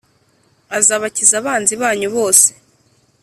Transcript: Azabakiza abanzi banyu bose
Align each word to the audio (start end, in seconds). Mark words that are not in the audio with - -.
Azabakiza 0.77 1.33
abanzi 1.41 1.73
banyu 1.81 2.07
bose 2.15 2.49